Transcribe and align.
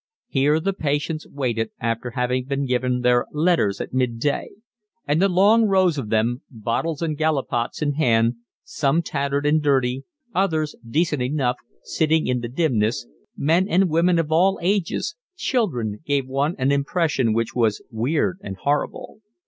Here 0.29 0.59
the 0.59 0.73
patients 0.73 1.27
waited 1.29 1.69
after 1.79 2.09
having 2.15 2.45
been 2.45 2.65
given 2.65 3.01
their 3.01 3.27
'letters' 3.31 3.79
at 3.79 3.93
mid 3.93 4.17
day; 4.17 4.49
and 5.07 5.21
the 5.21 5.29
long 5.29 5.65
rows 5.65 5.99
of 5.99 6.09
them, 6.09 6.41
bottles 6.49 7.03
and 7.03 7.15
gallipots 7.15 7.83
in 7.83 7.93
hand, 7.93 8.37
some 8.63 9.03
tattered 9.03 9.45
and 9.45 9.61
dirty, 9.61 10.03
others 10.33 10.75
decent 10.89 11.21
enough, 11.21 11.57
sitting 11.83 12.25
in 12.25 12.39
the 12.39 12.49
dimness, 12.49 13.05
men 13.37 13.67
and 13.69 13.91
women 13.91 14.17
of 14.17 14.31
all 14.31 14.57
ages, 14.63 15.15
children, 15.35 15.99
gave 16.03 16.25
one 16.25 16.55
an 16.57 16.71
impression 16.71 17.31
which 17.31 17.53
was 17.53 17.83
weird 17.91 18.39
and 18.41 18.57
horrible. 18.57 19.21